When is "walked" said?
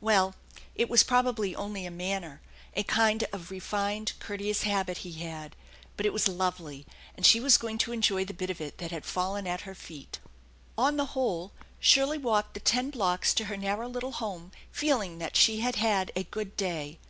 12.18-12.54